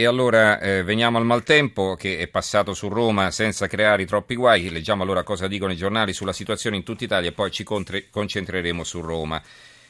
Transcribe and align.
E 0.00 0.06
allora 0.06 0.60
eh, 0.60 0.84
veniamo 0.84 1.18
al 1.18 1.24
maltempo 1.24 1.96
che 1.96 2.18
è 2.18 2.28
passato 2.28 2.72
su 2.72 2.86
Roma 2.86 3.32
senza 3.32 3.66
creare 3.66 4.06
troppi 4.06 4.36
guai. 4.36 4.70
Leggiamo 4.70 5.02
allora 5.02 5.24
cosa 5.24 5.48
dicono 5.48 5.72
i 5.72 5.76
giornali 5.76 6.12
sulla 6.12 6.32
situazione 6.32 6.76
in 6.76 6.84
tutta 6.84 7.02
Italia 7.02 7.30
e 7.30 7.32
poi 7.32 7.50
ci 7.50 7.64
concentreremo 7.64 8.84
su 8.84 9.00
Roma. 9.00 9.42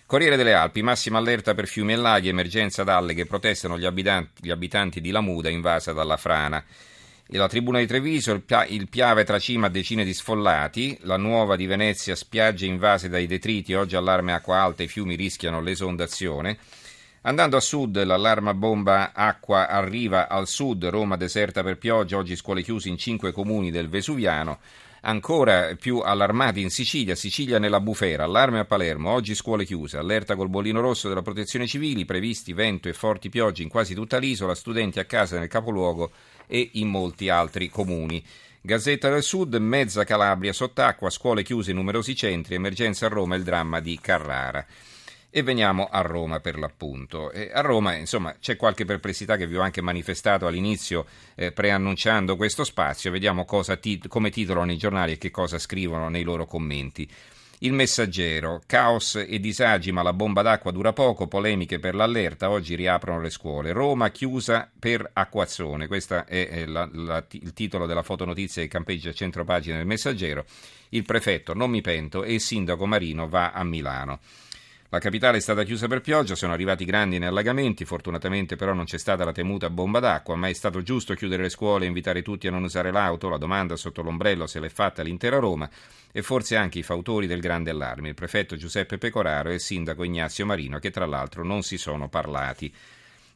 Corriere 0.06 0.36
delle 0.36 0.54
Alpi, 0.54 0.80
massima 0.80 1.18
allerta 1.18 1.52
per 1.52 1.66
fiumi 1.66 1.92
e 1.92 1.96
laghi, 1.96 2.28
emergenza 2.28 2.84
dalle 2.84 3.12
che 3.12 3.26
protestano 3.26 3.78
gli 3.78 3.84
abitanti, 3.84 4.46
gli 4.46 4.50
abitanti 4.50 5.02
di 5.02 5.10
Lamuda 5.10 5.50
invasa 5.50 5.92
dalla 5.92 6.16
frana. 6.16 6.64
E 7.28 7.36
la 7.36 7.46
tribuna 7.46 7.78
di 7.78 7.86
Treviso, 7.86 8.32
il, 8.32 8.40
pia, 8.40 8.64
il 8.64 8.88
Piave 8.88 9.24
tracima 9.24 9.68
decine 9.68 10.04
di 10.04 10.14
sfollati, 10.14 10.96
la 11.02 11.18
nuova 11.18 11.54
di 11.54 11.66
Venezia, 11.66 12.14
spiagge 12.14 12.64
invase 12.64 13.10
dai 13.10 13.26
detriti, 13.26 13.74
oggi 13.74 13.94
allarme 13.94 14.32
acqua 14.32 14.58
alta, 14.58 14.82
i 14.82 14.88
fiumi 14.88 15.16
rischiano 15.16 15.60
l'esondazione. 15.60 16.56
Andando 17.28 17.58
a 17.58 17.60
sud, 17.60 18.02
l'allarma 18.04 18.54
bomba 18.54 19.12
acqua 19.12 19.68
arriva 19.68 20.28
al 20.28 20.48
sud, 20.48 20.86
Roma 20.86 21.18
deserta 21.18 21.62
per 21.62 21.76
pioggia, 21.76 22.16
oggi 22.16 22.34
scuole 22.34 22.62
chiuse 22.62 22.88
in 22.88 22.96
cinque 22.96 23.32
comuni 23.32 23.70
del 23.70 23.90
Vesuviano. 23.90 24.60
Ancora 25.02 25.76
più 25.78 25.98
allarmati 25.98 26.62
in 26.62 26.70
Sicilia, 26.70 27.14
Sicilia 27.14 27.58
nella 27.58 27.80
bufera, 27.80 28.24
allarme 28.24 28.60
a 28.60 28.64
Palermo, 28.64 29.10
oggi 29.10 29.34
scuole 29.34 29.66
chiuse, 29.66 29.98
allerta 29.98 30.36
col 30.36 30.48
bollino 30.48 30.80
rosso 30.80 31.08
della 31.08 31.20
protezione 31.20 31.66
civile, 31.66 32.06
previsti 32.06 32.54
vento 32.54 32.88
e 32.88 32.94
forti 32.94 33.28
piogge 33.28 33.62
in 33.62 33.68
quasi 33.68 33.92
tutta 33.92 34.16
l'isola, 34.16 34.54
studenti 34.54 34.98
a 34.98 35.04
casa 35.04 35.38
nel 35.38 35.48
capoluogo 35.48 36.12
e 36.46 36.70
in 36.74 36.88
molti 36.88 37.28
altri 37.28 37.68
comuni. 37.68 38.24
Gazzetta 38.62 39.10
del 39.10 39.22
Sud, 39.22 39.54
mezza 39.56 40.04
Calabria 40.04 40.54
sott'acqua, 40.54 41.10
scuole 41.10 41.42
chiuse 41.42 41.72
in 41.72 41.76
numerosi 41.76 42.16
centri, 42.16 42.54
emergenza 42.54 43.04
a 43.04 43.10
Roma, 43.10 43.36
il 43.36 43.42
dramma 43.42 43.80
di 43.80 43.98
Carrara. 44.00 44.64
E 45.30 45.42
veniamo 45.42 45.88
a 45.90 46.00
Roma 46.00 46.40
per 46.40 46.58
l'appunto. 46.58 47.30
E 47.30 47.50
a 47.52 47.60
Roma, 47.60 47.94
insomma, 47.94 48.34
c'è 48.40 48.56
qualche 48.56 48.86
perplessità 48.86 49.36
che 49.36 49.46
vi 49.46 49.56
ho 49.56 49.60
anche 49.60 49.82
manifestato 49.82 50.46
all'inizio 50.46 51.04
eh, 51.34 51.52
preannunciando 51.52 52.36
questo 52.36 52.64
spazio. 52.64 53.10
Vediamo 53.10 53.44
tit- 53.78 54.08
come 54.08 54.30
titolano 54.30 54.72
i 54.72 54.78
giornali 54.78 55.12
e 55.12 55.18
che 55.18 55.30
cosa 55.30 55.58
scrivono 55.58 56.08
nei 56.08 56.22
loro 56.22 56.46
commenti. 56.46 57.08
Il 57.62 57.72
messaggero, 57.72 58.62
caos 58.66 59.16
e 59.16 59.40
disagi 59.40 59.90
ma 59.90 60.02
la 60.02 60.12
bomba 60.12 60.42
d'acqua 60.42 60.70
dura 60.70 60.92
poco, 60.92 61.26
polemiche 61.26 61.80
per 61.80 61.96
l'allerta, 61.96 62.50
oggi 62.50 62.76
riaprono 62.76 63.20
le 63.20 63.30
scuole. 63.30 63.72
Roma 63.72 64.10
chiusa 64.10 64.70
per 64.78 65.10
acquazzone, 65.12 65.88
questo 65.88 66.24
è 66.24 66.64
la, 66.66 66.88
la, 66.92 67.24
il 67.30 67.52
titolo 67.52 67.86
della 67.86 68.04
fotonotizia 68.04 68.62
che 68.62 68.68
campeggia 68.68 69.10
a 69.10 69.12
centropagina 69.12 69.76
del 69.76 69.86
messaggero. 69.86 70.44
Il 70.90 71.02
prefetto, 71.02 71.52
non 71.52 71.68
mi 71.68 71.80
pento, 71.80 72.22
e 72.22 72.34
il 72.34 72.40
sindaco 72.40 72.86
Marino 72.86 73.28
va 73.28 73.50
a 73.50 73.64
Milano. 73.64 74.20
La 74.90 75.00
capitale 75.00 75.36
è 75.36 75.40
stata 75.40 75.64
chiusa 75.64 75.86
per 75.86 76.00
pioggia, 76.00 76.34
sono 76.34 76.54
arrivati 76.54 76.86
grandi 76.86 77.16
allagamenti, 77.16 77.84
fortunatamente 77.84 78.56
però 78.56 78.72
non 78.72 78.86
c'è 78.86 78.96
stata 78.96 79.22
la 79.22 79.32
temuta 79.32 79.68
bomba 79.68 80.00
d'acqua, 80.00 80.34
ma 80.34 80.48
è 80.48 80.54
stato 80.54 80.82
giusto 80.82 81.12
chiudere 81.12 81.42
le 81.42 81.50
scuole 81.50 81.84
e 81.84 81.88
invitare 81.88 82.22
tutti 82.22 82.46
a 82.46 82.50
non 82.50 82.62
usare 82.62 82.90
l'auto, 82.90 83.28
la 83.28 83.36
domanda 83.36 83.76
sotto 83.76 84.00
l'ombrello 84.00 84.46
se 84.46 84.60
l'è 84.60 84.70
fatta 84.70 85.02
l'intera 85.02 85.40
Roma 85.40 85.68
e 86.10 86.22
forse 86.22 86.56
anche 86.56 86.78
i 86.78 86.82
fautori 86.82 87.26
del 87.26 87.40
grande 87.40 87.68
allarme, 87.68 88.08
il 88.08 88.14
prefetto 88.14 88.56
Giuseppe 88.56 88.96
Pecoraro 88.96 89.50
e 89.50 89.54
il 89.54 89.60
sindaco 89.60 90.04
Ignazio 90.04 90.46
Marino, 90.46 90.78
che 90.78 90.90
tra 90.90 91.04
l'altro 91.04 91.44
non 91.44 91.62
si 91.62 91.76
sono 91.76 92.08
parlati. 92.08 92.72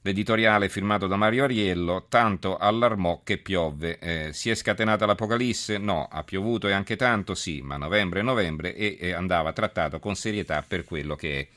L'editoriale 0.05 0.69
firmato 0.69 1.06
da 1.06 1.14
Mario 1.14 1.45
Ariello, 1.45 2.06
tanto 2.08 2.56
allarmò 2.56 3.20
che 3.22 3.39
piovve. 3.39 4.00
Eh, 4.00 4.33
si 4.33 4.50
è 4.50 4.55
scatenata 4.56 5.06
l'apocalisse? 5.06 5.78
No, 5.78 6.09
ha 6.11 6.25
piovuto 6.25 6.67
e 6.67 6.72
anche 6.72 6.97
tanto? 6.97 7.36
Sì, 7.36 7.61
ma 7.62 7.77
novembre 7.77 8.19
è 8.19 8.22
novembre 8.25 8.75
e, 8.75 8.97
e 8.98 9.12
andava 9.12 9.53
trattato 9.53 10.00
con 10.00 10.17
serietà 10.17 10.64
per 10.67 10.84
quello 10.84 11.14
che 11.14 11.39
è. 11.39 11.48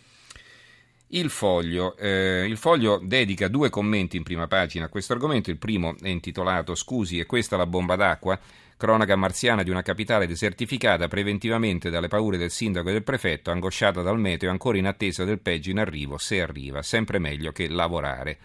Il 1.07 1.31
foglio. 1.31 1.97
Eh, 1.97 2.45
il 2.47 2.57
foglio 2.57 2.99
dedica 3.03 3.47
due 3.47 3.71
commenti 3.71 4.15
in 4.15 4.23
prima 4.23 4.45
pagina 4.45 4.85
a 4.85 4.89
questo 4.89 5.13
argomento. 5.13 5.49
Il 5.49 5.57
primo 5.57 5.95
è 5.99 6.09
intitolato 6.09 6.75
Scusi, 6.75 7.19
è 7.19 7.25
questa 7.25 7.57
la 7.57 7.65
bomba 7.65 7.95
d'acqua? 7.95 8.39
Cronaca 8.77 9.15
marziana 9.15 9.63
di 9.63 9.69
una 9.69 9.81
capitale 9.81 10.27
desertificata 10.27 11.07
preventivamente 11.07 11.89
dalle 11.89 12.09
paure 12.09 12.37
del 12.37 12.51
sindaco 12.51 12.89
e 12.89 12.91
del 12.91 13.03
prefetto, 13.03 13.49
angosciata 13.49 14.01
dal 14.01 14.19
meteo, 14.19 14.49
ancora 14.49 14.77
in 14.77 14.85
attesa 14.85 15.23
del 15.23 15.39
peggio 15.39 15.69
in 15.69 15.79
arrivo, 15.79 16.17
se 16.17 16.41
arriva, 16.41 16.81
sempre 16.81 17.17
meglio 17.17 17.53
che 17.53 17.69
lavorare. 17.69 18.37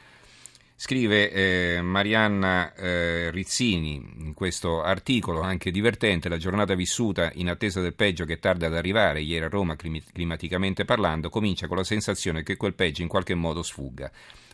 Scrive 0.77 1.31
eh, 1.31 1.83
Marianna 1.83 2.73
eh, 2.75 3.31
Rizzini 3.33 4.03
in 4.21 4.33
questo 4.33 4.83
articolo, 4.83 5.41
anche 5.41 5.73
divertente, 5.73 6.29
la 6.29 6.39
giornata 6.39 6.75
vissuta 6.75 7.33
in 7.35 7.51
attesa 7.51 7.81
del 7.81 7.95
peggio 7.95 8.25
che 8.25 8.39
tarda 8.39 8.69
ad 8.69 8.77
arrivare, 8.77 9.21
ieri 9.21 9.45
a 9.45 9.49
Roma 9.49 9.77
climaticamente 9.77 10.85
parlando, 10.85 11.29
comincia 11.29 11.67
con 11.67 11.77
la 11.77 11.85
sensazione 11.85 12.45
che 12.45 12.57
quel 12.57 12.75
peggio 12.75 13.03
in 13.03 13.09
qualche 13.09 13.35
modo 13.35 13.63
sfugga. 13.63 14.11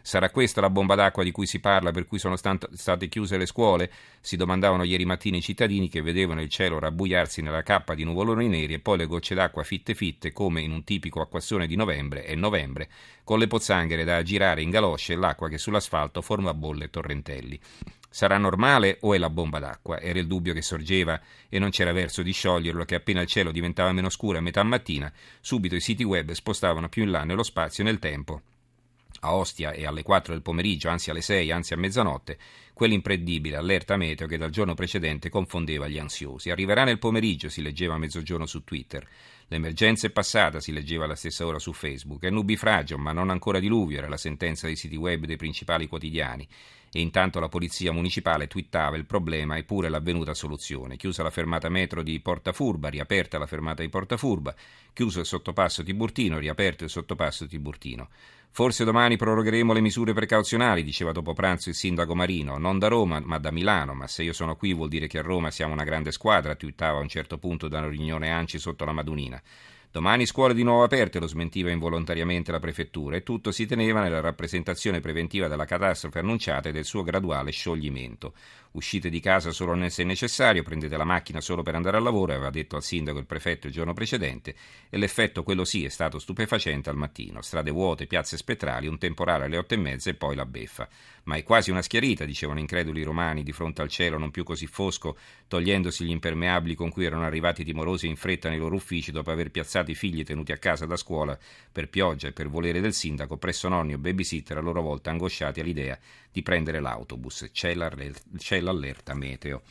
Sarà 0.06 0.30
questa 0.30 0.60
la 0.60 0.70
bomba 0.70 0.94
d'acqua 0.94 1.24
di 1.24 1.32
cui 1.32 1.46
si 1.46 1.58
parla, 1.58 1.90
per 1.90 2.06
cui 2.06 2.20
sono 2.20 2.36
state 2.36 3.08
chiuse 3.08 3.36
le 3.36 3.44
scuole? 3.44 3.90
Si 4.20 4.36
domandavano 4.36 4.84
ieri 4.84 5.04
mattina 5.04 5.36
i 5.36 5.42
cittadini 5.42 5.88
che 5.88 6.00
vedevano 6.00 6.40
il 6.40 6.48
cielo 6.48 6.78
rabbuiarsi 6.78 7.42
nella 7.42 7.64
cappa 7.64 7.96
di 7.96 8.04
nuvoloni 8.04 8.46
neri 8.46 8.74
e 8.74 8.78
poi 8.78 8.98
le 8.98 9.06
gocce 9.06 9.34
d'acqua 9.34 9.64
fitte 9.64 9.96
fitte, 9.96 10.32
come 10.32 10.60
in 10.60 10.70
un 10.70 10.84
tipico 10.84 11.20
acquazzone 11.20 11.66
di 11.66 11.74
novembre 11.74 12.24
e 12.24 12.36
novembre, 12.36 12.88
con 13.24 13.40
le 13.40 13.48
pozzanghere 13.48 14.04
da 14.04 14.22
girare 14.22 14.62
in 14.62 14.70
galosce 14.70 15.14
e 15.14 15.16
l'acqua 15.16 15.48
che 15.48 15.58
sull'asfalto 15.58 16.22
forma 16.22 16.54
bolle 16.54 16.84
e 16.84 16.90
torrentelli. 16.90 17.58
Sarà 18.08 18.38
normale 18.38 18.98
o 19.00 19.12
è 19.12 19.18
la 19.18 19.28
bomba 19.28 19.58
d'acqua? 19.58 19.98
Era 19.98 20.20
il 20.20 20.28
dubbio 20.28 20.54
che 20.54 20.62
sorgeva 20.62 21.20
e 21.48 21.58
non 21.58 21.70
c'era 21.70 21.90
verso 21.90 22.22
di 22.22 22.30
scioglierlo 22.30 22.84
che 22.84 22.94
appena 22.94 23.22
il 23.22 23.26
cielo 23.26 23.50
diventava 23.50 23.90
meno 23.90 24.08
scuro 24.08 24.38
a 24.38 24.40
metà 24.40 24.62
mattina, 24.62 25.12
subito 25.40 25.74
i 25.74 25.80
siti 25.80 26.04
web 26.04 26.30
spostavano 26.30 26.88
più 26.88 27.02
in 27.02 27.10
là 27.10 27.24
nello 27.24 27.42
spazio 27.42 27.82
e 27.82 27.86
nel 27.86 27.98
tempo 27.98 28.42
a 29.20 29.34
Ostia 29.34 29.72
e 29.72 29.86
alle 29.86 30.02
4 30.02 30.32
del 30.32 30.42
pomeriggio, 30.42 30.88
anzi 30.88 31.10
alle 31.10 31.20
6, 31.20 31.50
anzi 31.50 31.72
a 31.72 31.76
mezzanotte, 31.76 32.38
quell'impredibile 32.72 33.56
allerta 33.56 33.96
meteo 33.96 34.26
che 34.26 34.36
dal 34.38 34.50
giorno 34.50 34.74
precedente 34.74 35.28
confondeva 35.28 35.88
gli 35.88 35.98
ansiosi. 35.98 36.50
Arriverà 36.50 36.84
nel 36.84 36.98
pomeriggio, 36.98 37.48
si 37.48 37.62
leggeva 37.62 37.94
a 37.94 37.98
mezzogiorno 37.98 38.46
su 38.46 38.64
Twitter. 38.64 39.06
L'emergenza 39.48 40.06
è 40.06 40.10
passata, 40.10 40.60
si 40.60 40.72
leggeva 40.72 41.04
alla 41.04 41.14
stessa 41.14 41.46
ora 41.46 41.58
su 41.58 41.72
Facebook. 41.72 42.22
È 42.22 42.30
nubifragio, 42.30 42.98
ma 42.98 43.12
non 43.12 43.30
ancora 43.30 43.60
diluvio, 43.60 43.98
era 43.98 44.08
la 44.08 44.16
sentenza 44.16 44.66
dei 44.66 44.76
siti 44.76 44.96
web 44.96 45.24
dei 45.24 45.36
principali 45.36 45.86
quotidiani 45.86 46.46
e 46.96 47.00
intanto 47.00 47.40
la 47.40 47.50
polizia 47.50 47.92
municipale 47.92 48.46
twittava 48.46 48.96
il 48.96 49.04
problema 49.04 49.56
e 49.56 49.64
pure 49.64 49.90
l'avvenuta 49.90 50.32
soluzione. 50.32 50.96
Chiusa 50.96 51.22
la 51.22 51.30
fermata 51.30 51.68
metro 51.68 52.02
di 52.02 52.18
Portafurba, 52.20 52.88
riaperta 52.88 53.36
la 53.36 53.44
fermata 53.44 53.82
di 53.82 53.90
Portafurba, 53.90 54.54
chiuso 54.94 55.20
il 55.20 55.26
sottopasso 55.26 55.82
Tiburtino, 55.82 56.38
riaperto 56.38 56.84
il 56.84 56.90
sottopasso 56.90 57.46
Tiburtino. 57.46 58.08
Forse 58.50 58.84
domani 58.84 59.18
prorogheremo 59.18 59.74
le 59.74 59.82
misure 59.82 60.14
precauzionali, 60.14 60.82
diceva 60.82 61.12
dopo 61.12 61.34
pranzo 61.34 61.68
il 61.68 61.74
sindaco 61.74 62.14
Marino, 62.14 62.56
non 62.56 62.78
da 62.78 62.88
Roma 62.88 63.20
ma 63.22 63.36
da 63.36 63.50
Milano, 63.50 63.92
ma 63.92 64.06
se 64.06 64.22
io 64.22 64.32
sono 64.32 64.56
qui 64.56 64.72
vuol 64.72 64.88
dire 64.88 65.06
che 65.06 65.18
a 65.18 65.22
Roma 65.22 65.50
siamo 65.50 65.74
una 65.74 65.84
grande 65.84 66.12
squadra, 66.12 66.54
twittava 66.54 66.96
a 66.96 67.02
un 67.02 67.08
certo 67.08 67.36
punto 67.36 67.68
da 67.68 67.76
una 67.80 67.88
riunione 67.88 68.30
ANCI 68.30 68.58
sotto 68.58 68.86
la 68.86 68.92
Madunina. 68.92 69.38
Domani 69.90 70.26
scuole 70.26 70.52
di 70.52 70.62
nuovo 70.62 70.82
aperte, 70.82 71.18
lo 71.18 71.26
smentiva 71.26 71.70
involontariamente 71.70 72.52
la 72.52 72.58
prefettura, 72.58 73.16
e 73.16 73.22
tutto 73.22 73.50
si 73.50 73.64
teneva 73.64 74.02
nella 74.02 74.20
rappresentazione 74.20 75.00
preventiva 75.00 75.48
della 75.48 75.64
catastrofe 75.64 76.18
annunciata 76.18 76.68
e 76.68 76.72
del 76.72 76.84
suo 76.84 77.02
graduale 77.02 77.50
scioglimento. 77.50 78.34
Uscite 78.72 79.08
di 79.08 79.20
casa 79.20 79.52
solo 79.52 79.88
se 79.88 80.04
necessario, 80.04 80.62
prendete 80.62 80.98
la 80.98 81.04
macchina 81.04 81.40
solo 81.40 81.62
per 81.62 81.74
andare 81.74 81.96
al 81.96 82.02
lavoro, 82.02 82.32
aveva 82.32 82.50
detto 82.50 82.76
al 82.76 82.82
sindaco 82.82 83.18
il 83.18 83.24
prefetto 83.24 83.68
il 83.68 83.72
giorno 83.72 83.94
precedente, 83.94 84.54
e 84.90 84.98
l'effetto, 84.98 85.42
quello 85.42 85.64
sì, 85.64 85.86
è 85.86 85.88
stato 85.88 86.18
stupefacente 86.18 86.90
al 86.90 86.96
mattino. 86.96 87.40
Strade 87.40 87.70
vuote, 87.70 88.06
piazze 88.06 88.36
spettrali, 88.36 88.86
un 88.86 88.98
temporale 88.98 89.46
alle 89.46 89.56
otto 89.56 89.72
e 89.72 89.78
mezza 89.78 90.10
e 90.10 90.14
poi 90.14 90.36
la 90.36 90.44
beffa. 90.44 90.86
Ma 91.24 91.36
è 91.36 91.42
quasi 91.42 91.70
una 91.70 91.80
schiarita, 91.80 92.26
dicevano 92.26 92.60
increduli 92.60 93.02
romani, 93.02 93.42
di 93.42 93.52
fronte 93.52 93.80
al 93.80 93.88
cielo 93.88 94.18
non 94.18 94.30
più 94.30 94.44
così 94.44 94.66
fosco, 94.66 95.16
togliendosi 95.48 96.04
gli 96.04 96.10
impermeabili 96.10 96.74
con 96.74 96.90
cui 96.90 97.06
erano 97.06 97.24
arrivati 97.24 97.64
timorosi 97.64 98.06
in 98.06 98.16
fretta 98.16 98.50
nei 98.50 98.58
loro 98.58 98.74
uffici 98.74 99.10
dopo 99.10 99.30
aver 99.30 99.50
piazzato 99.50 99.75
i 99.84 99.94
figli 99.94 100.24
tenuti 100.24 100.52
a 100.52 100.58
casa 100.58 100.86
da 100.86 100.96
scuola 100.96 101.38
per 101.70 101.88
pioggia 101.88 102.28
e 102.28 102.32
per 102.32 102.48
volere 102.48 102.80
del 102.80 102.94
sindaco, 102.94 103.36
presso 103.36 103.68
nonni 103.68 103.94
o 103.94 103.98
babysitter 103.98 104.56
a 104.56 104.60
loro 104.60 104.82
volta 104.82 105.10
angosciati 105.10 105.60
all'idea 105.60 105.98
di 106.30 106.42
prendere 106.42 106.80
l'autobus. 106.80 107.48
C'è 107.52 107.76
c'è 108.36 108.60
l'allerta 108.60 109.14
meteo. 109.14 109.62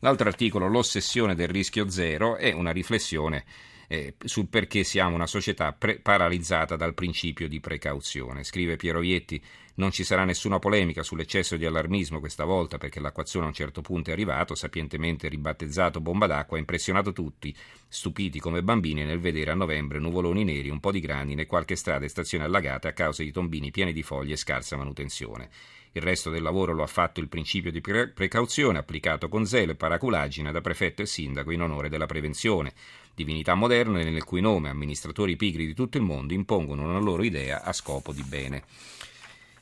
L'altro 0.00 0.28
articolo, 0.28 0.68
L'ossessione 0.68 1.34
del 1.34 1.48
rischio 1.48 1.88
zero, 1.88 2.36
è 2.36 2.52
una 2.52 2.70
riflessione 2.70 3.44
eh, 3.88 4.14
sul 4.24 4.48
perché 4.48 4.84
siamo 4.84 5.14
una 5.14 5.26
società 5.26 5.72
pre- 5.72 5.98
paralizzata 5.98 6.76
dal 6.76 6.94
principio 6.94 7.48
di 7.48 7.60
precauzione. 7.60 8.44
Scrive 8.44 8.76
Piero 8.76 9.02
Ietti, 9.02 9.42
non 9.76 9.90
ci 9.90 10.04
sarà 10.04 10.24
nessuna 10.24 10.58
polemica 10.58 11.02
sull'eccesso 11.02 11.56
di 11.56 11.66
allarmismo 11.66 12.18
questa 12.18 12.44
volta 12.44 12.78
perché 12.78 12.98
l'acquazzone 12.98 13.44
a 13.44 13.48
un 13.48 13.54
certo 13.54 13.82
punto 13.82 14.10
è 14.10 14.14
arrivato, 14.14 14.54
sapientemente 14.54 15.28
ribattezzato 15.28 16.00
bomba 16.00 16.26
d'acqua, 16.26 16.56
ha 16.56 16.60
impressionato 16.60 17.12
tutti, 17.12 17.54
stupiti 17.86 18.40
come 18.40 18.62
bambini 18.62 19.04
nel 19.04 19.20
vedere 19.20 19.50
a 19.50 19.54
novembre 19.54 19.98
nuvoloni 19.98 20.44
neri, 20.44 20.70
un 20.70 20.80
po' 20.80 20.92
di 20.92 21.00
grandine 21.00 21.42
e 21.42 21.46
qualche 21.46 21.76
strada 21.76 22.04
e 22.04 22.08
stazione 22.08 22.44
allagate 22.44 22.88
a 22.88 22.92
causa 22.92 23.22
di 23.22 23.32
tombini 23.32 23.70
pieni 23.70 23.92
di 23.92 24.02
foglie 24.02 24.34
e 24.34 24.38
scarsa 24.38 24.76
manutenzione. 24.76 25.50
Il 25.92 26.02
resto 26.02 26.28
del 26.28 26.42
lavoro 26.42 26.74
lo 26.74 26.82
ha 26.82 26.86
fatto 26.86 27.20
il 27.20 27.28
principio 27.28 27.70
di 27.70 27.80
pre- 27.80 28.08
precauzione 28.08 28.76
applicato 28.76 29.30
con 29.30 29.46
zelo 29.46 29.72
e 29.72 29.76
paraculaggine 29.76 30.52
da 30.52 30.60
prefetto 30.60 31.00
e 31.00 31.06
sindaco 31.06 31.52
in 31.52 31.62
onore 31.62 31.88
della 31.88 32.04
prevenzione, 32.04 32.74
divinità 33.16 33.54
moderne 33.54 34.04
nel 34.04 34.24
cui 34.24 34.42
nome 34.42 34.68
amministratori 34.68 35.36
pigri 35.36 35.66
di 35.66 35.74
tutto 35.74 35.96
il 35.96 36.02
mondo 36.02 36.34
impongono 36.34 36.84
una 36.84 36.98
loro 36.98 37.24
idea 37.24 37.62
a 37.62 37.72
scopo 37.72 38.12
di 38.12 38.22
bene. 38.22 38.62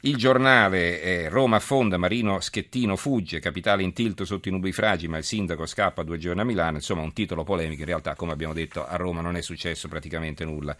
Il 0.00 0.16
giornale 0.16 1.00
eh, 1.00 1.28
Roma 1.30 1.56
affonda, 1.56 1.96
Marino 1.96 2.40
Schettino 2.40 2.94
fugge, 2.94 3.40
capitale 3.40 3.82
in 3.82 3.94
tilt 3.94 4.24
sotto 4.24 4.48
i 4.48 4.50
nubifragi, 4.50 5.08
ma 5.08 5.16
il 5.16 5.24
sindaco 5.24 5.64
scappa 5.64 6.02
due 6.02 6.18
giorni 6.18 6.42
a 6.42 6.44
Milano. 6.44 6.76
Insomma, 6.76 7.00
un 7.00 7.14
titolo 7.14 7.42
polemico. 7.42 7.80
In 7.80 7.86
realtà, 7.86 8.14
come 8.14 8.32
abbiamo 8.32 8.52
detto, 8.52 8.86
a 8.86 8.96
Roma 8.96 9.22
non 9.22 9.34
è 9.34 9.40
successo 9.40 9.88
praticamente 9.88 10.44
nulla. 10.44 10.76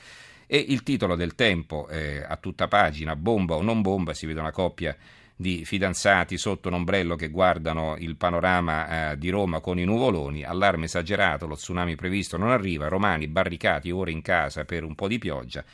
E 0.46 0.58
il 0.58 0.82
titolo 0.82 1.16
del 1.16 1.34
tempo 1.34 1.88
eh, 1.88 2.22
a 2.22 2.36
tutta 2.36 2.68
pagina, 2.68 3.16
bomba 3.16 3.54
o 3.54 3.62
non 3.62 3.80
bomba, 3.80 4.12
si 4.12 4.26
vede 4.26 4.40
una 4.40 4.52
coppia 4.52 4.94
di 5.36 5.64
fidanzati 5.64 6.36
sotto 6.38 6.68
un 6.68 6.74
ombrello 6.74 7.16
che 7.16 7.28
guardano 7.28 7.96
il 7.98 8.16
panorama 8.16 9.12
eh, 9.12 9.18
di 9.18 9.30
Roma 9.30 9.60
con 9.60 9.78
i 9.78 9.84
nuvoloni, 9.84 10.44
allarme 10.44 10.84
esagerato, 10.84 11.46
lo 11.46 11.56
tsunami 11.56 11.96
previsto 11.96 12.36
non 12.36 12.50
arriva, 12.50 12.88
romani 12.88 13.26
barricati 13.26 13.90
ore 13.90 14.12
in 14.12 14.22
casa 14.22 14.64
per 14.64 14.84
un 14.84 14.94
po' 14.94 15.08
di 15.08 15.18
pioggia 15.18 15.64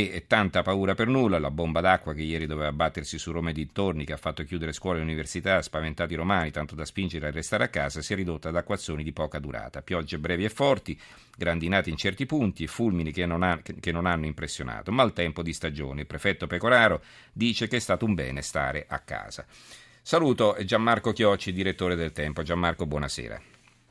e 0.00 0.24
tanta 0.26 0.62
paura 0.62 0.94
per 0.94 1.06
nulla, 1.06 1.38
la 1.38 1.52
bomba 1.52 1.80
d'acqua 1.80 2.14
che 2.14 2.22
ieri 2.22 2.46
doveva 2.46 2.72
battersi 2.72 3.16
su 3.16 3.30
Roma 3.30 3.50
e 3.50 3.52
dintorni, 3.52 4.04
che 4.04 4.12
ha 4.12 4.16
fatto 4.16 4.42
chiudere 4.42 4.72
scuole 4.72 4.98
e 4.98 5.02
università, 5.02 5.62
spaventati 5.62 6.14
i 6.14 6.16
romani, 6.16 6.50
tanto 6.50 6.74
da 6.74 6.84
spingere 6.84 7.28
a 7.28 7.30
restare 7.30 7.62
a 7.62 7.68
casa, 7.68 8.02
si 8.02 8.12
è 8.12 8.16
ridotta 8.16 8.48
ad 8.48 8.56
acquazzoni 8.56 9.04
di 9.04 9.12
poca 9.12 9.38
durata. 9.38 9.82
Piogge 9.82 10.18
brevi 10.18 10.44
e 10.44 10.48
forti, 10.48 11.00
grandinate 11.36 11.90
in 11.90 11.96
certi 11.96 12.26
punti 12.26 12.64
e 12.64 12.66
fulmini 12.66 13.12
che 13.12 13.24
non, 13.24 13.44
ha, 13.44 13.60
che 13.62 13.92
non 13.92 14.06
hanno 14.06 14.26
impressionato, 14.26 14.90
ma 14.90 15.08
tempo 15.10 15.42
di 15.42 15.52
stagione. 15.52 16.00
Il 16.00 16.06
prefetto 16.08 16.48
Pecoraro 16.48 17.00
dice 17.32 17.68
che 17.68 17.76
è 17.76 17.80
stato 17.80 18.04
un 18.04 18.14
bene 18.14 18.42
stare 18.42 18.86
a 18.88 18.98
casa. 18.98 19.46
Saluto 20.02 20.56
Gianmarco 20.64 21.12
Chiocci, 21.12 21.52
direttore 21.52 21.94
del 21.94 22.10
Tempo. 22.10 22.42
Gianmarco, 22.42 22.84
buonasera. 22.84 23.40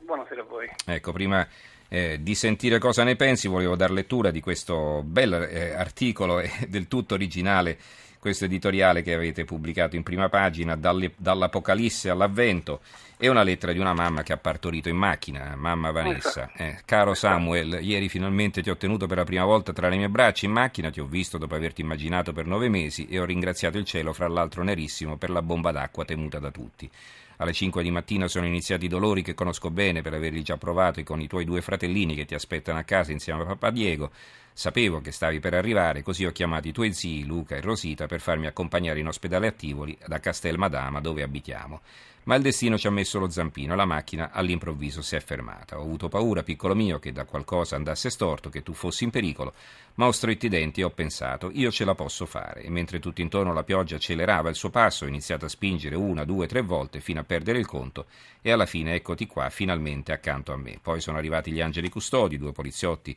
Buonasera 0.00 0.42
a 0.42 0.44
voi. 0.44 0.68
Ecco, 0.84 1.12
prima 1.12 1.48
eh, 1.88 2.18
di 2.20 2.34
sentire 2.34 2.78
cosa 2.78 3.04
ne 3.04 3.16
pensi, 3.16 3.48
volevo 3.48 3.76
dar 3.76 3.90
lettura 3.90 4.30
di 4.30 4.40
questo 4.40 5.02
bel 5.04 5.32
eh, 5.32 5.74
articolo 5.74 6.40
e 6.40 6.50
del 6.68 6.88
tutto 6.88 7.14
originale, 7.14 7.78
questo 8.18 8.46
editoriale 8.46 9.02
che 9.02 9.12
avete 9.12 9.44
pubblicato 9.44 9.96
in 9.96 10.02
prima 10.02 10.28
pagina, 10.28 10.76
dall'Apocalisse 10.76 12.08
all'Avvento, 12.08 12.80
e 13.16 13.28
una 13.28 13.42
lettera 13.42 13.72
di 13.72 13.78
una 13.78 13.92
mamma 13.92 14.22
che 14.22 14.32
ha 14.32 14.38
partorito 14.38 14.88
in 14.88 14.96
macchina, 14.96 15.54
mamma 15.56 15.90
Vanessa. 15.90 16.50
Eh, 16.56 16.78
caro 16.84 17.14
Samuel, 17.14 17.78
ieri 17.80 18.08
finalmente 18.08 18.62
ti 18.62 18.70
ho 18.70 18.76
tenuto 18.76 19.06
per 19.06 19.18
la 19.18 19.24
prima 19.24 19.44
volta 19.44 19.72
tra 19.72 19.88
le 19.88 19.96
mie 19.96 20.08
braccia 20.08 20.46
in 20.46 20.52
macchina, 20.52 20.90
ti 20.90 21.00
ho 21.00 21.06
visto 21.06 21.38
dopo 21.38 21.54
averti 21.54 21.82
immaginato 21.82 22.32
per 22.32 22.46
nove 22.46 22.68
mesi 22.68 23.06
e 23.08 23.18
ho 23.20 23.24
ringraziato 23.24 23.78
il 23.78 23.84
cielo, 23.84 24.12
fra 24.12 24.26
l'altro 24.26 24.62
nerissimo, 24.62 25.16
per 25.16 25.30
la 25.30 25.42
bomba 25.42 25.70
d'acqua 25.70 26.04
temuta 26.04 26.38
da 26.38 26.50
tutti. 26.50 26.90
Alle 27.38 27.52
5 27.52 27.82
di 27.82 27.90
mattina 27.90 28.28
sono 28.28 28.46
iniziati 28.46 28.84
i 28.84 28.88
dolori 28.88 29.22
che 29.22 29.34
conosco 29.34 29.70
bene 29.70 30.02
per 30.02 30.14
averli 30.14 30.42
già 30.42 30.56
provati 30.56 31.02
con 31.02 31.20
i 31.20 31.26
tuoi 31.26 31.44
due 31.44 31.60
fratellini 31.60 32.14
che 32.14 32.24
ti 32.24 32.34
aspettano 32.34 32.78
a 32.78 32.82
casa 32.82 33.12
insieme 33.12 33.42
a 33.42 33.46
papà 33.46 33.70
Diego. 33.70 34.10
Sapevo 34.56 35.00
che 35.00 35.10
stavi 35.10 35.40
per 35.40 35.52
arrivare, 35.52 36.04
così 36.04 36.24
ho 36.24 36.30
chiamato 36.30 36.68
i 36.68 36.72
tuoi 36.72 36.92
zii 36.92 37.26
Luca 37.26 37.56
e 37.56 37.60
Rosita 37.60 38.06
per 38.06 38.20
farmi 38.20 38.46
accompagnare 38.46 39.00
in 39.00 39.08
ospedale 39.08 39.48
a 39.48 39.50
Tivoli 39.50 39.98
da 40.06 40.20
Castel 40.20 40.58
Madama 40.58 41.00
dove 41.00 41.24
abitiamo 41.24 41.80
ma 42.24 42.36
il 42.36 42.42
destino 42.42 42.78
ci 42.78 42.86
ha 42.86 42.90
messo 42.90 43.18
lo 43.18 43.28
zampino, 43.28 43.74
la 43.74 43.84
macchina 43.84 44.30
all'improvviso 44.32 45.02
si 45.02 45.14
è 45.16 45.20
fermata. 45.20 45.78
Ho 45.78 45.82
avuto 45.82 46.08
paura, 46.08 46.42
piccolo 46.42 46.74
mio, 46.74 46.98
che 46.98 47.12
da 47.12 47.24
qualcosa 47.24 47.76
andasse 47.76 48.08
storto, 48.08 48.48
che 48.48 48.62
tu 48.62 48.72
fossi 48.72 49.04
in 49.04 49.10
pericolo, 49.10 49.52
ma 49.94 50.06
ho 50.06 50.12
stretto 50.12 50.46
i 50.46 50.48
denti 50.48 50.80
e 50.80 50.84
ho 50.84 50.90
pensato, 50.90 51.50
io 51.52 51.70
ce 51.70 51.84
la 51.84 51.94
posso 51.94 52.24
fare. 52.24 52.62
E 52.62 52.70
mentre 52.70 52.98
tutto 52.98 53.20
intorno 53.20 53.52
la 53.52 53.62
pioggia 53.62 53.96
accelerava 53.96 54.48
il 54.48 54.54
suo 54.54 54.70
passo, 54.70 55.04
ho 55.04 55.08
iniziato 55.08 55.44
a 55.44 55.48
spingere 55.48 55.96
una, 55.96 56.24
due, 56.24 56.46
tre 56.46 56.62
volte 56.62 57.00
fino 57.00 57.20
a 57.20 57.24
perdere 57.24 57.58
il 57.58 57.66
conto 57.66 58.06
e 58.40 58.50
alla 58.50 58.66
fine 58.66 58.94
eccoti 58.94 59.26
qua, 59.26 59.50
finalmente 59.50 60.12
accanto 60.12 60.52
a 60.52 60.56
me. 60.56 60.78
Poi 60.80 61.00
sono 61.00 61.18
arrivati 61.18 61.50
gli 61.50 61.60
angeli 61.60 61.90
custodi, 61.90 62.38
due 62.38 62.52
poliziotti 62.52 63.14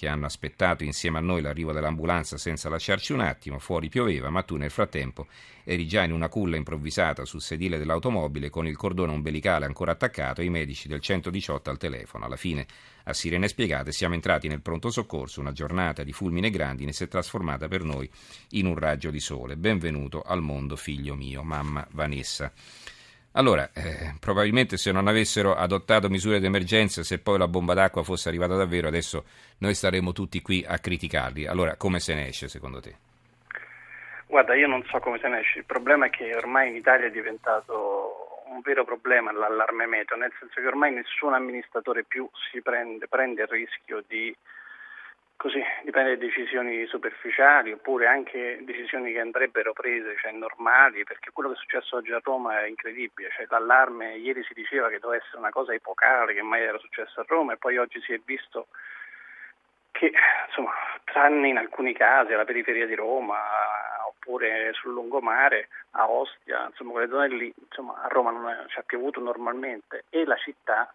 che 0.00 0.08
hanno 0.08 0.24
aspettato 0.24 0.82
insieme 0.82 1.18
a 1.18 1.20
noi 1.20 1.42
l'arrivo 1.42 1.72
dell'ambulanza 1.72 2.38
senza 2.38 2.70
lasciarci 2.70 3.12
un 3.12 3.20
attimo, 3.20 3.58
fuori 3.58 3.90
pioveva, 3.90 4.30
ma 4.30 4.42
tu 4.42 4.56
nel 4.56 4.70
frattempo 4.70 5.26
eri 5.62 5.86
già 5.86 6.02
in 6.02 6.12
una 6.12 6.30
culla 6.30 6.56
improvvisata 6.56 7.26
sul 7.26 7.42
sedile 7.42 7.76
dell'automobile 7.76 8.48
con 8.48 8.66
il 8.66 8.78
cordone 8.78 9.12
ombelicale 9.12 9.66
ancora 9.66 9.92
attaccato 9.92 10.40
e 10.40 10.46
i 10.46 10.48
medici 10.48 10.88
del 10.88 11.00
118 11.00 11.68
al 11.68 11.76
telefono. 11.76 12.24
Alla 12.24 12.36
fine, 12.36 12.66
a 13.04 13.12
sirene 13.12 13.46
spiegate, 13.46 13.92
siamo 13.92 14.14
entrati 14.14 14.48
nel 14.48 14.62
pronto 14.62 14.88
soccorso, 14.88 15.42
una 15.42 15.52
giornata 15.52 16.02
di 16.02 16.14
fulmine 16.14 16.48
grandine 16.48 16.94
si 16.94 17.04
è 17.04 17.08
trasformata 17.08 17.68
per 17.68 17.82
noi 17.82 18.10
in 18.52 18.64
un 18.64 18.78
raggio 18.78 19.10
di 19.10 19.20
sole. 19.20 19.58
Benvenuto 19.58 20.22
al 20.22 20.40
mondo, 20.40 20.76
figlio 20.76 21.14
mio, 21.14 21.42
mamma 21.42 21.86
Vanessa. 21.90 22.50
Allora, 23.32 23.70
eh, 23.72 24.14
probabilmente 24.18 24.76
se 24.76 24.90
non 24.90 25.06
avessero 25.06 25.54
adottato 25.54 26.08
misure 26.08 26.40
d'emergenza, 26.40 27.04
se 27.04 27.20
poi 27.20 27.38
la 27.38 27.46
bomba 27.46 27.74
d'acqua 27.74 28.02
fosse 28.02 28.28
arrivata 28.28 28.56
davvero, 28.56 28.88
adesso 28.88 29.24
noi 29.58 29.74
staremmo 29.74 30.12
tutti 30.12 30.42
qui 30.42 30.64
a 30.66 30.78
criticarli. 30.78 31.46
Allora, 31.46 31.76
come 31.76 32.00
se 32.00 32.14
ne 32.14 32.26
esce 32.26 32.48
secondo 32.48 32.80
te? 32.80 32.96
Guarda, 34.26 34.54
io 34.54 34.66
non 34.66 34.84
so 34.90 34.98
come 34.98 35.18
se 35.18 35.28
ne 35.28 35.40
esce. 35.40 35.58
Il 35.60 35.64
problema 35.64 36.06
è 36.06 36.10
che 36.10 36.34
ormai 36.34 36.70
in 36.70 36.76
Italia 36.76 37.06
è 37.06 37.10
diventato 37.10 38.42
un 38.46 38.60
vero 38.62 38.84
problema 38.84 39.32
l'allarme 39.32 39.86
meteo, 39.86 40.16
nel 40.16 40.32
senso 40.38 40.60
che 40.60 40.66
ormai 40.66 40.92
nessun 40.92 41.32
amministratore 41.32 42.02
più 42.04 42.28
si 42.50 42.60
prende, 42.60 43.06
prende 43.06 43.42
il 43.42 43.48
rischio 43.48 44.02
di 44.08 44.34
Così 45.40 45.64
dipende 45.84 46.18
da 46.18 46.26
decisioni 46.26 46.84
superficiali 46.84 47.72
oppure 47.72 48.06
anche 48.06 48.58
decisioni 48.60 49.10
che 49.10 49.20
andrebbero 49.20 49.72
prese, 49.72 50.14
cioè 50.20 50.32
normali, 50.32 51.02
perché 51.04 51.30
quello 51.32 51.48
che 51.48 51.54
è 51.54 51.58
successo 51.58 51.96
oggi 51.96 52.12
a 52.12 52.20
Roma 52.22 52.60
è 52.60 52.66
incredibile, 52.66 53.30
cioè, 53.30 53.46
l'allarme 53.48 54.16
ieri 54.16 54.44
si 54.44 54.52
diceva 54.52 54.90
che 54.90 54.98
doveva 54.98 55.22
essere 55.22 55.38
una 55.38 55.48
cosa 55.48 55.72
epocale, 55.72 56.34
che 56.34 56.42
mai 56.42 56.60
era 56.60 56.76
successo 56.76 57.20
a 57.20 57.24
Roma 57.26 57.54
e 57.54 57.56
poi 57.56 57.78
oggi 57.78 58.02
si 58.02 58.12
è 58.12 58.20
visto 58.22 58.66
che, 59.92 60.12
insomma, 60.46 60.72
tranne 61.04 61.48
in 61.48 61.56
alcuni 61.56 61.94
casi 61.94 62.34
alla 62.34 62.44
periferia 62.44 62.84
di 62.84 62.94
Roma 62.94 63.38
oppure 64.08 64.74
sul 64.74 64.92
lungomare, 64.92 65.68
a 65.92 66.06
Ostia, 66.06 66.66
insomma 66.66 66.90
quelle 66.92 67.08
zone 67.08 67.28
lì, 67.28 67.54
insomma, 67.66 67.98
a 68.02 68.08
Roma 68.08 68.30
non 68.30 68.66
ci 68.68 68.78
ha 68.78 68.82
piovuto 68.82 69.20
normalmente. 69.20 70.04
E 70.10 70.26
la 70.26 70.36
città 70.36 70.92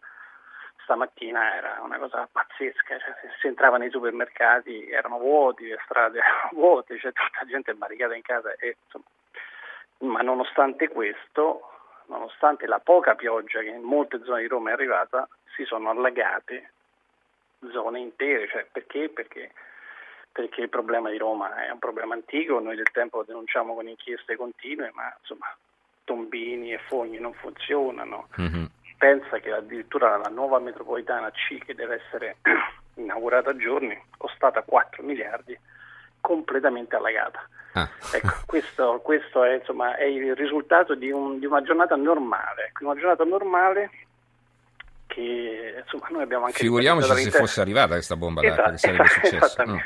stamattina 0.85 1.55
era 1.55 1.81
una 1.83 1.97
cosa 1.97 2.29
pazzesca, 2.31 2.97
cioè, 2.97 3.15
se 3.21 3.29
si 3.39 3.47
entrava 3.47 3.77
nei 3.77 3.89
supermercati 3.89 4.89
erano 4.89 5.17
vuoti, 5.17 5.67
le 5.67 5.79
strade 5.83 6.19
erano 6.19 6.49
vuote, 6.53 6.97
cioè, 6.99 7.11
tutta 7.11 7.45
gente 7.45 7.73
barricata 7.73 8.15
in 8.15 8.21
casa 8.21 8.53
e, 8.53 8.77
insomma, 8.85 9.05
ma 10.13 10.21
nonostante 10.21 10.87
questo, 10.87 11.69
nonostante 12.05 12.67
la 12.67 12.79
poca 12.79 13.15
pioggia 13.15 13.59
che 13.59 13.69
in 13.69 13.81
molte 13.81 14.21
zone 14.23 14.41
di 14.41 14.47
Roma 14.47 14.69
è 14.69 14.73
arrivata, 14.73 15.27
si 15.55 15.65
sono 15.65 15.89
allagate 15.89 16.71
zone 17.71 17.99
intere, 17.99 18.47
cioè, 18.47 18.65
perché? 18.71 19.09
perché? 19.09 19.51
Perché 20.31 20.61
il 20.61 20.69
problema 20.69 21.09
di 21.09 21.17
Roma 21.17 21.65
è 21.65 21.71
un 21.71 21.79
problema 21.79 22.13
antico, 22.13 22.59
noi 22.59 22.75
del 22.75 22.91
tempo 22.91 23.17
lo 23.17 23.23
denunciamo 23.23 23.73
con 23.73 23.87
inchieste 23.87 24.35
continue, 24.35 24.91
ma 24.93 25.13
insomma 25.19 25.53
tombini 26.03 26.73
e 26.73 26.77
fogni 26.77 27.17
non 27.17 27.33
funzionano, 27.33 28.27
mm-hmm 28.39 28.65
pensa 28.97 29.39
che 29.39 29.51
addirittura 29.51 30.17
la 30.17 30.29
nuova 30.29 30.59
metropolitana 30.59 31.31
C 31.31 31.57
che 31.63 31.75
deve 31.75 32.01
essere 32.05 32.37
inaugurata 32.95 33.51
a 33.51 33.55
giorni, 33.55 33.99
costata 34.17 34.61
4 34.61 35.03
miliardi, 35.03 35.57
completamente 36.21 36.95
allagata. 36.95 37.47
Ah. 37.73 37.89
Ecco, 38.13 38.33
questo, 38.47 38.99
questo 39.03 39.43
è, 39.43 39.55
insomma, 39.55 39.95
è, 39.95 40.05
il 40.05 40.35
risultato 40.35 40.95
di, 40.95 41.11
un, 41.11 41.39
di, 41.39 41.45
una 41.45 41.61
giornata 41.61 41.95
normale, 41.95 42.67
ecco, 42.67 42.85
una 42.85 42.99
giornata 42.99 43.23
normale 43.23 43.89
che 45.07 45.83
insomma, 45.83 46.07
noi 46.09 46.23
abbiamo 46.23 46.45
anche... 46.45 46.59
Figuriamoci 46.59 47.13
se 47.15 47.31
fosse 47.31 47.61
arrivata 47.61 47.93
questa 47.93 48.15
bomba 48.15 48.41
esatto, 48.41 48.55
d'acqua, 48.55 48.71
che 48.71 48.77
sarebbe 48.77 49.07
successo. 49.07 49.63
No. 49.63 49.81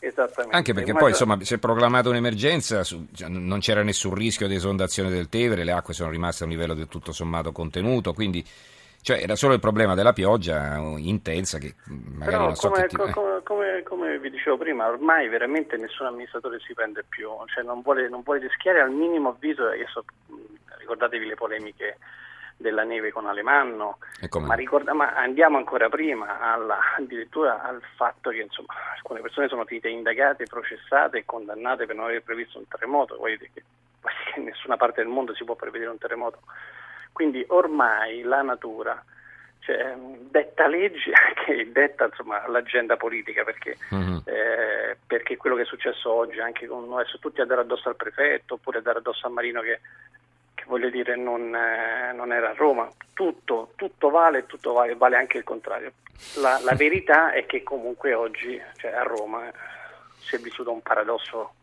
Esattamente. 0.00 0.56
Anche 0.56 0.74
perché 0.74 0.92
poi 0.92 1.10
insomma, 1.10 1.36
si 1.40 1.54
è 1.54 1.58
proclamata 1.58 2.08
un'emergenza, 2.08 2.82
cioè, 2.84 3.28
non 3.28 3.58
c'era 3.58 3.82
nessun 3.82 4.14
rischio 4.14 4.46
di 4.46 4.54
esondazione 4.54 5.10
del 5.10 5.28
Tevere, 5.28 5.64
le 5.64 5.72
acque 5.72 5.92
sono 5.92 6.10
rimaste 6.10 6.44
a 6.44 6.46
un 6.46 6.52
livello 6.52 6.74
del 6.74 6.86
tutto 6.86 7.12
sommato 7.12 7.50
contenuto, 7.50 8.12
quindi 8.12 8.44
cioè, 9.00 9.22
era 9.22 9.34
solo 9.36 9.54
il 9.54 9.60
problema 9.60 9.94
della 9.94 10.12
pioggia 10.12 10.76
intensa 10.96 11.58
che 11.58 11.74
magari 11.86 12.30
Però, 12.30 12.44
non 12.44 12.54
so 12.54 12.68
come, 12.68 12.82
che 12.82 12.88
ti... 12.88 12.96
come, 12.96 13.40
come, 13.42 13.82
come, 13.82 14.18
vi 14.18 14.30
dicevo 14.30 14.56
prima, 14.56 14.86
ormai 14.86 15.28
veramente 15.28 15.76
nessun 15.76 16.06
amministratore 16.06 16.58
si 16.60 16.74
prende 16.74 17.04
più, 17.08 17.30
cioè, 17.46 17.64
non, 17.64 17.80
vuole, 17.80 18.08
non 18.08 18.22
vuole 18.22 18.40
rischiare 18.40 18.80
al 18.80 18.90
minimo 18.90 19.30
avviso, 19.30 19.66
adesso 19.66 20.04
ricordatevi 20.78 21.26
le 21.26 21.34
polemiche 21.34 21.98
della 22.58 22.82
neve 22.82 23.12
con 23.12 23.26
Alemanno, 23.26 23.98
ma, 24.40 24.54
ricorda, 24.54 24.92
ma, 24.92 25.14
andiamo 25.14 25.56
ancora 25.56 25.88
prima, 25.88 26.40
alla, 26.40 26.78
addirittura 26.98 27.62
al 27.62 27.80
fatto 27.94 28.30
che 28.30 28.40
insomma, 28.40 28.74
alcune 28.94 29.20
persone 29.20 29.48
sono 29.48 29.64
finite 29.64 29.88
indagate, 29.88 30.44
processate 30.44 31.18
e 31.18 31.24
condannate 31.24 31.86
per 31.86 31.94
non 31.94 32.06
aver 32.06 32.22
previsto 32.22 32.58
un 32.58 32.66
terremoto, 32.66 33.16
voglio 33.16 33.36
dire 33.36 33.50
che 33.54 33.62
in 34.36 34.44
nessuna 34.44 34.76
parte 34.76 35.02
del 35.02 35.10
mondo 35.10 35.34
si 35.34 35.44
può 35.44 35.54
prevedere 35.54 35.90
un 35.90 35.98
terremoto. 35.98 36.40
Quindi 37.12 37.44
ormai 37.48 38.22
la 38.22 38.42
natura 38.42 39.02
cioè, 39.60 39.94
detta 40.30 40.66
leggi 40.66 41.12
che 41.44 41.70
detta 41.70 42.06
insomma, 42.06 42.48
l'agenda 42.48 42.96
politica 42.96 43.44
perché, 43.44 43.76
uh-huh. 43.90 44.22
eh, 44.24 44.96
perché 45.06 45.36
quello 45.36 45.56
che 45.56 45.62
è 45.62 45.66
successo 45.66 46.10
oggi 46.10 46.40
anche 46.40 46.66
con 46.66 46.90
adesso 46.92 47.18
tutti 47.18 47.40
a 47.40 47.44
dare 47.44 47.60
addosso 47.60 47.88
al 47.88 47.96
prefetto 47.96 48.54
oppure 48.54 48.78
a 48.78 48.80
dare 48.82 48.98
addosso 48.98 49.26
a 49.26 49.30
Marino 49.30 49.60
che 49.60 49.80
voglio 50.68 50.90
dire, 50.90 51.16
non, 51.16 51.54
eh, 51.54 52.12
non, 52.12 52.32
era 52.32 52.50
a 52.50 52.54
Roma. 52.54 52.88
Tutto, 53.12 53.72
tutto 53.74 54.10
vale, 54.10 54.46
tutto 54.46 54.72
vale, 54.72 54.94
vale 54.94 55.16
anche 55.16 55.38
il 55.38 55.44
contrario. 55.44 55.92
La, 56.36 56.60
la 56.62 56.74
verità 56.74 57.32
è 57.32 57.46
che 57.46 57.62
comunque 57.62 58.14
oggi, 58.14 58.60
cioè 58.76 58.92
a 58.92 59.02
Roma, 59.02 59.50
si 60.18 60.36
è 60.36 60.38
vissuto 60.38 60.70
un 60.70 60.82
paradosso 60.82 61.54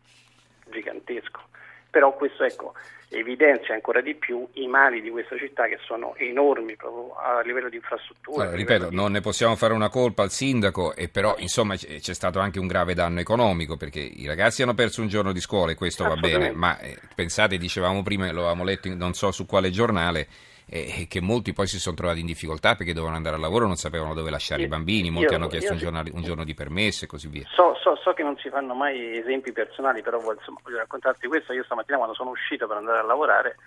gigantesco, 0.65 1.41
però 1.89 2.13
questo 2.13 2.43
ecco, 2.43 2.73
evidenzia 3.09 3.73
ancora 3.73 4.01
di 4.01 4.15
più 4.15 4.47
i 4.53 4.67
mali 4.67 5.01
di 5.01 5.09
questa 5.09 5.37
città 5.37 5.67
che 5.67 5.77
sono 5.85 6.15
enormi 6.17 6.75
proprio 6.75 7.15
a 7.15 7.41
livello 7.41 7.69
di 7.69 7.75
infrastrutture. 7.77 8.41
Allora, 8.41 8.55
ripeto, 8.57 8.89
di... 8.89 8.95
non 8.95 9.11
ne 9.11 9.21
possiamo 9.21 9.55
fare 9.55 9.73
una 9.73 9.89
colpa 9.89 10.23
al 10.23 10.31
sindaco, 10.31 10.95
e 10.95 11.07
però 11.07 11.35
insomma 11.37 11.75
c'è 11.75 12.13
stato 12.13 12.39
anche 12.39 12.59
un 12.59 12.67
grave 12.67 12.93
danno 12.93 13.19
economico 13.19 13.77
perché 13.77 13.99
i 13.99 14.25
ragazzi 14.25 14.61
hanno 14.61 14.73
perso 14.73 15.01
un 15.01 15.07
giorno 15.07 15.31
di 15.31 15.39
scuola 15.39 15.71
e 15.71 15.75
questo 15.75 16.03
va 16.03 16.15
bene, 16.15 16.51
ma 16.51 16.77
eh, 16.79 16.97
pensate, 17.13 17.57
dicevamo 17.57 18.03
prima, 18.03 18.31
lo 18.31 18.41
avevamo 18.41 18.63
letto 18.63 18.87
in, 18.87 18.97
non 18.97 19.13
so 19.13 19.31
su 19.31 19.45
quale 19.45 19.69
giornale, 19.69 20.27
e 20.67 21.05
che 21.07 21.21
molti 21.21 21.53
poi 21.53 21.67
si 21.67 21.79
sono 21.79 21.95
trovati 21.95 22.21
in 22.21 22.25
difficoltà 22.25 22.75
perché 22.75 22.91
dovevano 22.91 23.17
andare 23.17 23.35
al 23.35 23.41
lavoro, 23.41 23.67
non 23.67 23.75
sapevano 23.75 24.13
dove 24.13 24.31
lasciare 24.31 24.61
io, 24.61 24.67
i 24.67 24.69
bambini, 24.69 25.11
molti 25.11 25.29
io, 25.29 25.37
hanno 25.37 25.47
chiesto 25.47 25.73
un, 25.73 25.77
giorno, 25.77 26.03
un, 26.11 26.21
giorno, 26.23 26.43
di 26.43 26.53
permesso 26.53 27.05
e 27.05 27.07
così 27.07 27.27
via. 27.27 27.47
So, 27.53 27.75
so, 27.81 27.95
so, 27.95 28.13
che 28.13 28.23
non 28.23 28.35
si 28.37 28.49
fanno 28.49 28.73
mai 28.73 29.17
esempi 29.17 29.51
personali, 29.51 30.01
però 30.01 30.19
voglio, 30.19 30.39
voglio, 30.63 30.77
raccontarti 30.77 31.27
questo. 31.27 31.53
Io 31.53 31.63
stamattina 31.63 31.97
quando 31.97 32.15
sono 32.15 32.31
uscito 32.31 32.67
per 32.67 32.77
andare 32.77 32.99
a 32.99 33.03
lavorare 33.03 33.57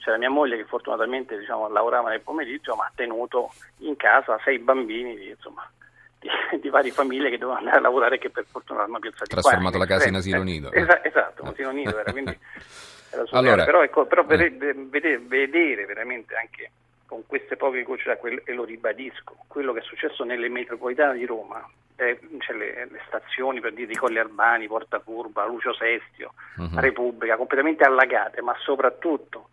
c'era 0.00 0.16
mia 0.16 0.30
moglie 0.30 0.56
che 0.56 0.64
fortunatamente 0.64 1.38
diciamo, 1.38 1.68
lavorava 1.68 2.08
nel 2.08 2.22
pomeriggio 2.22 2.74
ma 2.74 2.84
ha 2.84 2.92
tenuto 2.94 3.52
in 3.78 3.96
casa 3.96 4.40
sei 4.42 4.58
bambini 4.58 5.14
di, 5.14 5.28
insomma, 5.28 5.70
di, 6.18 6.28
di 6.60 6.68
varie 6.70 6.90
famiglie 6.90 7.30
che 7.30 7.36
dovevano 7.36 7.58
andare 7.58 7.76
a 7.76 7.82
lavorare 7.82 8.18
che 8.18 8.30
per 8.30 8.46
fortuna 8.50 8.82
hanno 8.84 8.98
piazzato 8.98 9.26
Trasformato 9.26 9.76
qua, 9.76 9.86
la 9.86 9.86
casa 9.86 10.08
in 10.08 10.14
asilo 10.14 10.42
nido. 10.42 10.72
Eh, 10.72 11.00
esatto, 11.02 11.42
un 11.42 11.48
asilo 11.48 11.70
nido 11.70 11.98
era, 11.98 12.10
quindi 12.10 12.36
allora, 13.30 13.64
però, 13.64 13.82
ecco, 13.82 14.06
però 14.06 14.22
eh. 14.22 14.50
vedere, 14.50 15.18
vedere 15.18 15.86
veramente 15.86 16.34
anche 16.34 16.70
con 17.06 17.26
queste 17.26 17.56
poche 17.56 17.82
gocce 17.82 18.08
d'acqua, 18.08 18.30
e 18.30 18.52
lo 18.52 18.64
ribadisco, 18.64 19.34
quello 19.48 19.72
che 19.72 19.80
è 19.80 19.82
successo 19.82 20.22
nelle 20.22 20.48
metropolitane 20.48 21.18
di 21.18 21.26
Roma, 21.26 21.68
eh, 21.96 22.20
cioè 22.38 22.56
le, 22.56 22.86
le, 22.88 23.00
stazioni 23.08 23.60
per 23.60 23.72
dire 23.72 23.88
di 23.88 23.96
Colli 23.96 24.18
Albani, 24.18 24.68
Porta 24.68 25.00
Curva, 25.00 25.44
Lucio 25.44 25.74
Sestio, 25.74 26.34
uh-huh. 26.56 26.78
Repubblica, 26.78 27.36
completamente 27.36 27.82
allagate, 27.82 28.40
ma 28.42 28.54
soprattutto 28.60 29.48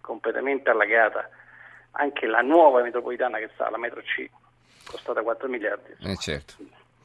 completamente 0.00 0.70
allagata 0.70 1.28
anche 1.92 2.26
la 2.26 2.40
nuova 2.42 2.80
metropolitana 2.80 3.38
che 3.38 3.50
sta, 3.54 3.68
la 3.70 3.78
metro 3.78 4.00
C, 4.02 4.28
costata 4.86 5.22
4 5.22 5.48
miliardi. 5.48 5.96
Eh 6.02 6.16
certo. 6.16 6.54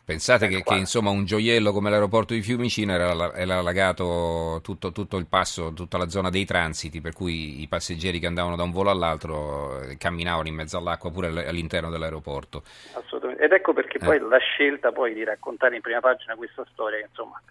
Pensate 0.05 0.47
che, 0.47 0.61
che, 0.61 0.75
insomma, 0.75 1.09
un 1.09 1.25
gioiello 1.25 1.71
come 1.71 1.89
l'aeroporto 1.89 2.35
di 2.35 2.43
Fiumicino 2.43 2.93
era, 2.93 3.33
era 3.33 3.57
allagato 3.57 4.59
tutto, 4.61 4.91
tutto, 4.91 5.17
il 5.17 5.25
passo, 5.25 5.73
tutta 5.73 5.97
la 5.97 6.09
zona 6.09 6.29
dei 6.29 6.45
transiti, 6.45 7.01
per 7.01 7.13
cui 7.13 7.61
i 7.63 7.67
passeggeri 7.67 8.19
che 8.19 8.27
andavano 8.27 8.55
da 8.55 8.61
un 8.61 8.69
volo 8.69 8.91
all'altro 8.91 9.81
eh, 9.81 9.97
camminavano 9.97 10.47
in 10.47 10.53
mezzo 10.53 10.77
all'acqua 10.77 11.09
pure 11.09 11.47
all'interno 11.47 11.89
dell'aeroporto. 11.89 12.61
Assolutamente. 12.93 13.43
Ed 13.43 13.51
ecco 13.51 13.73
perché 13.73 13.97
poi 13.97 14.17
eh. 14.17 14.19
la 14.19 14.37
scelta 14.37 14.91
poi 14.91 15.15
di 15.15 15.23
raccontare 15.23 15.75
in 15.75 15.81
prima 15.81 16.01
pagina 16.01 16.35
questa 16.35 16.63
storia, 16.71 16.99
insomma, 16.99 17.41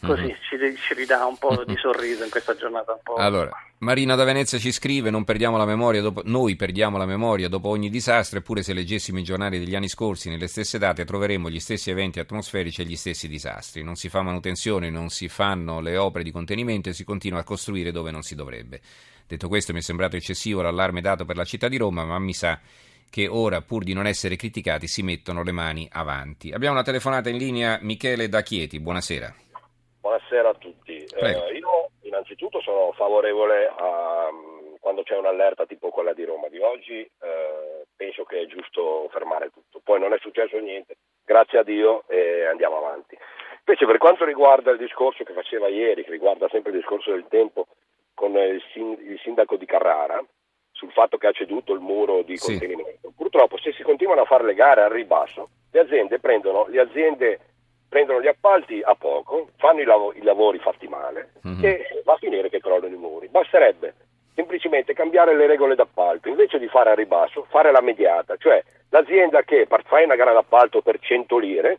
così 0.00 0.22
mm-hmm. 0.22 0.74
ci, 0.74 0.76
ci, 0.80 0.94
ridà 0.94 1.24
un 1.24 1.36
po' 1.38 1.64
di 1.64 1.76
sorriso 1.76 2.24
in 2.24 2.30
questa 2.30 2.54
giornata 2.56 2.92
un 2.92 3.00
po'. 3.02 3.14
Allora, 3.14 3.50
Marina 3.78 4.14
da 4.14 4.24
Venezia 4.24 4.58
ci 4.58 4.72
scrive: 4.72 5.10
Non 5.10 5.24
perdiamo 5.24 5.56
la 5.56 5.64
memoria, 5.64 6.00
dopo, 6.00 6.22
noi 6.24 6.56
perdiamo 6.56 6.96
la 6.96 7.06
memoria 7.06 7.48
dopo 7.48 7.68
ogni 7.68 7.90
disastro, 7.90 8.38
eppure 8.38 8.62
se 8.62 8.72
leggessimo 8.72 9.18
i 9.18 9.22
giornali 9.22 9.58
degli 9.58 9.74
anni 9.74 9.88
scorsi, 9.88 10.28
nelle 10.28 10.46
stesse 10.46 10.78
date, 10.78 11.04
troveremmo 11.04 11.50
gli 11.50 11.60
stessi 11.60 11.90
eventi 11.90 12.20
atmosferici 12.20 12.82
e 12.82 12.84
gli 12.84 12.96
stessi 12.96 13.28
disastri. 13.28 13.82
Non 13.82 13.96
si 13.96 14.08
fa 14.08 14.22
manutenzione, 14.22 14.90
non 14.90 15.08
si 15.08 15.28
fanno 15.28 15.80
le 15.80 15.96
opere 15.96 16.24
di 16.24 16.30
contenimento 16.30 16.88
e 16.88 16.92
si 16.92 17.04
continua 17.04 17.40
a 17.40 17.44
costruire 17.44 17.92
dove 17.92 18.10
non 18.10 18.22
si 18.22 18.34
dovrebbe. 18.34 18.80
Detto 19.26 19.48
questo, 19.48 19.72
mi 19.72 19.78
è 19.78 19.82
sembrato 19.82 20.16
eccessivo 20.16 20.62
l'allarme 20.62 21.00
dato 21.00 21.24
per 21.24 21.36
la 21.36 21.44
città 21.44 21.68
di 21.68 21.76
Roma, 21.76 22.04
ma 22.04 22.18
mi 22.18 22.34
sa 22.34 22.60
che 23.08 23.28
ora, 23.28 23.62
pur 23.62 23.84
di 23.84 23.92
non 23.92 24.06
essere 24.06 24.34
criticati, 24.34 24.88
si 24.88 25.02
mettono 25.02 25.42
le 25.42 25.52
mani 25.52 25.88
avanti. 25.92 26.50
Abbiamo 26.50 26.74
una 26.74 26.82
telefonata 26.82 27.28
in 27.28 27.36
linea, 27.36 27.78
Michele 27.80 28.28
da 28.28 28.42
Chieti. 28.42 28.80
Buonasera 28.80 29.43
buonasera 30.14 30.48
a 30.50 30.54
tutti. 30.54 31.04
Eh, 31.04 31.58
io 31.58 31.90
innanzitutto 32.02 32.60
sono 32.60 32.92
favorevole 32.92 33.66
a 33.66 34.28
quando 34.78 35.02
c'è 35.02 35.16
un'allerta 35.16 35.66
tipo 35.66 35.88
quella 35.88 36.12
di 36.12 36.24
Roma 36.24 36.48
di 36.48 36.58
oggi, 36.58 37.00
eh, 37.00 37.86
penso 37.96 38.24
che 38.24 38.42
è 38.42 38.46
giusto 38.46 39.08
fermare 39.10 39.50
tutto. 39.50 39.80
Poi 39.82 39.98
non 39.98 40.12
è 40.12 40.18
successo 40.18 40.58
niente, 40.58 40.96
grazie 41.24 41.58
a 41.58 41.62
Dio 41.64 42.04
e 42.06 42.44
andiamo 42.44 42.76
avanti. 42.76 43.16
Invece 43.66 43.86
per 43.86 43.98
quanto 43.98 44.24
riguarda 44.24 44.70
il 44.70 44.78
discorso 44.78 45.24
che 45.24 45.32
faceva 45.32 45.68
ieri, 45.68 46.04
che 46.04 46.10
riguarda 46.10 46.48
sempre 46.48 46.70
il 46.70 46.78
discorso 46.78 47.10
del 47.10 47.26
tempo 47.28 47.66
con 48.12 48.36
il, 48.36 48.62
sindaco 49.22 49.56
di 49.56 49.66
Carrara, 49.66 50.22
sul 50.70 50.92
fatto 50.92 51.16
che 51.16 51.28
ha 51.28 51.32
ceduto 51.32 51.72
il 51.72 51.80
muro 51.80 52.22
di 52.22 52.36
contenimento, 52.36 53.08
sì. 53.08 53.14
purtroppo 53.16 53.58
se 53.58 53.72
si 53.72 53.82
continuano 53.82 54.22
a 54.22 54.26
fare 54.26 54.44
le 54.44 54.54
gare 54.54 54.82
al 54.82 54.90
ribasso, 54.90 55.48
le 55.70 55.80
aziende 55.80 56.20
prendono 56.20 56.66
le 56.68 56.80
aziende 56.80 57.40
prendono 57.94 58.20
gli 58.20 58.26
appalti 58.26 58.82
a 58.82 58.96
poco, 58.96 59.50
fanno 59.56 59.80
i, 59.80 59.84
lav- 59.84 60.16
i 60.16 60.22
lavori 60.22 60.58
fatti 60.58 60.88
male 60.88 61.30
mm-hmm. 61.46 61.64
e 61.64 62.02
va 62.04 62.14
a 62.14 62.16
finire 62.16 62.50
che 62.50 62.58
crollano 62.58 62.92
i 62.92 62.98
muri. 62.98 63.28
Basterebbe 63.28 63.94
semplicemente 64.34 64.94
cambiare 64.94 65.36
le 65.36 65.46
regole 65.46 65.76
d'appalto, 65.76 66.28
invece 66.28 66.58
di 66.58 66.66
fare 66.66 66.90
a 66.90 66.94
ribasso, 66.94 67.46
fare 67.48 67.70
la 67.70 67.80
mediata, 67.80 68.36
cioè 68.36 68.60
l'azienda 68.88 69.42
che 69.42 69.68
fa 69.68 69.80
una 70.04 70.16
gara 70.16 70.32
d'appalto 70.32 70.82
per 70.82 70.98
100 70.98 71.38
lire 71.38 71.78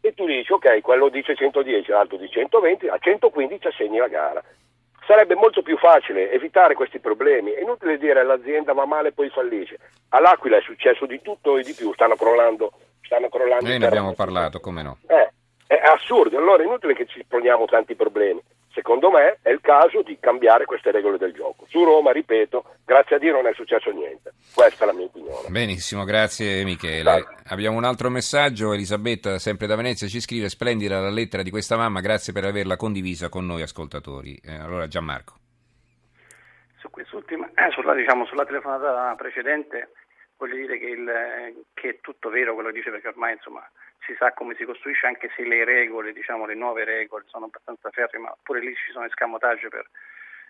e 0.00 0.14
tu 0.14 0.24
dici 0.24 0.50
ok, 0.50 0.80
quello 0.80 1.10
dice 1.10 1.36
110, 1.36 1.90
l'altro 1.90 2.16
dice 2.16 2.40
120, 2.40 2.88
a 2.88 2.96
115 2.96 3.66
assegni 3.66 3.98
la 3.98 4.08
gara. 4.08 4.42
Sarebbe 5.06 5.34
molto 5.34 5.60
più 5.60 5.76
facile 5.76 6.32
evitare 6.32 6.72
questi 6.72 7.00
problemi, 7.00 7.50
è 7.50 7.60
inutile 7.60 7.98
dire 7.98 8.20
all'azienda 8.20 8.72
va 8.72 8.86
male 8.86 9.08
e 9.08 9.12
poi 9.12 9.28
fallisce. 9.28 9.78
All'Aquila 10.08 10.56
è 10.56 10.62
successo 10.62 11.04
di 11.04 11.20
tutto 11.20 11.58
e 11.58 11.64
di 11.64 11.74
più, 11.74 11.92
stanno 11.92 12.16
crollando. 12.16 12.72
Stanno 13.02 13.28
crollando 13.28 13.66
Noi 13.68 13.78
ne 13.78 13.86
abbiamo 13.86 14.14
parlato, 14.14 14.60
come 14.60 14.82
no? 14.82 14.98
Eh, 15.08 15.30
è 15.70 15.80
assurdo, 15.84 16.36
allora 16.36 16.64
è 16.64 16.66
inutile 16.66 16.94
che 16.94 17.06
ci 17.06 17.24
poniamo 17.24 17.64
tanti 17.66 17.94
problemi. 17.94 18.42
Secondo 18.72 19.08
me 19.08 19.38
è 19.40 19.50
il 19.50 19.60
caso 19.60 20.02
di 20.02 20.18
cambiare 20.18 20.64
queste 20.64 20.90
regole 20.90 21.16
del 21.16 21.32
gioco. 21.32 21.64
Su 21.68 21.84
Roma, 21.84 22.10
ripeto, 22.10 22.64
grazie 22.84 23.14
a 23.14 23.18
Dio 23.20 23.30
non 23.32 23.46
è 23.46 23.52
successo 23.54 23.88
niente. 23.92 24.32
Questa 24.52 24.82
è 24.82 24.86
la 24.88 24.92
mia 24.92 25.04
opinione. 25.04 25.48
Benissimo, 25.48 26.02
grazie 26.02 26.64
Michele. 26.64 27.02
Grazie. 27.02 27.36
Abbiamo 27.50 27.76
un 27.76 27.84
altro 27.84 28.10
messaggio, 28.10 28.72
Elisabetta, 28.72 29.38
sempre 29.38 29.68
da 29.68 29.76
Venezia, 29.76 30.08
ci 30.08 30.20
scrive 30.20 30.48
splendida 30.48 30.98
la 30.98 31.10
lettera 31.10 31.44
di 31.44 31.50
questa 31.50 31.76
mamma, 31.76 32.00
grazie 32.00 32.32
per 32.32 32.44
averla 32.44 32.74
condivisa 32.74 33.28
con 33.28 33.46
noi 33.46 33.62
ascoltatori. 33.62 34.40
Eh, 34.44 34.56
allora 34.56 34.88
Gianmarco. 34.88 35.34
Su 36.78 36.90
quest'ultima, 36.90 37.48
eh, 37.54 37.70
sulla, 37.70 37.94
diciamo, 37.94 38.26
sulla 38.26 38.44
telefonata 38.44 39.14
precedente 39.16 39.90
voglio 40.36 40.56
dire 40.56 40.78
che, 40.78 40.86
il, 40.86 41.64
che, 41.74 41.88
è 41.90 42.00
tutto 42.00 42.30
vero 42.30 42.54
quello 42.54 42.70
che 42.70 42.76
dice 42.76 42.90
perché 42.90 43.08
ormai 43.08 43.34
insomma, 43.34 43.62
si 44.04 44.14
sa 44.18 44.32
come 44.32 44.54
si 44.54 44.64
costruisce 44.64 45.06
anche 45.06 45.30
se 45.36 45.42
le 45.44 45.64
regole, 45.64 46.12
diciamo, 46.12 46.46
le 46.46 46.54
nuove 46.54 46.84
regole 46.84 47.24
sono 47.26 47.46
abbastanza 47.46 47.90
ferme, 47.90 48.18
ma 48.18 48.36
pure 48.42 48.60
lì 48.60 48.74
ci 48.74 48.92
sono 48.92 49.04
escamotage 49.04 49.68
per, 49.68 49.88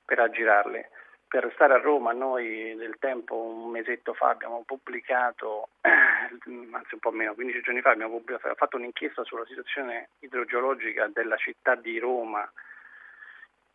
per 0.04 0.18
aggirarle. 0.20 0.90
Per 1.30 1.48
stare 1.54 1.74
a 1.74 1.78
Roma 1.78 2.12
noi 2.12 2.74
nel 2.76 2.96
tempo, 2.98 3.36
un 3.36 3.70
mesetto 3.70 4.14
fa, 4.14 4.30
abbiamo 4.30 4.64
pubblicato, 4.66 5.68
anzi 5.80 6.48
un 6.48 6.98
po' 6.98 7.12
meno, 7.12 7.34
15 7.34 7.60
giorni 7.60 7.80
fa, 7.80 7.90
abbiamo 7.90 8.20
fatto 8.56 8.76
un'inchiesta 8.76 9.22
sulla 9.22 9.46
situazione 9.46 10.08
idrogeologica 10.20 11.08
della 11.12 11.36
città 11.36 11.76
di 11.76 11.98
Roma 12.00 12.50